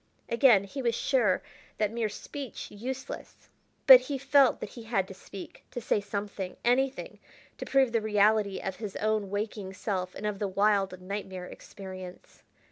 Again 0.29 0.63
he 0.63 0.81
was 0.81 0.95
sure 0.95 1.43
that 1.77 1.91
mere 1.91 2.09
speech 2.09 2.71
useless, 2.71 3.49
but 3.85 3.99
he 3.99 4.17
felt 4.17 4.59
that 4.59 4.69
he 4.71 4.81
had 4.81 5.07
to 5.07 5.13
speak, 5.13 5.63
to 5.69 5.79
say 5.79 6.01
something, 6.01 6.57
anything, 6.65 7.19
to 7.59 7.65
prove 7.65 7.91
the 7.91 8.01
reality 8.01 8.59
of 8.59 8.77
his 8.77 8.95
own 8.95 9.29
waking 9.29 9.73
self 9.75 10.15
and 10.15 10.25
of 10.25 10.39
the 10.39 10.47
wild, 10.47 10.99
nightmare 10.99 11.45
experience. 11.45 12.41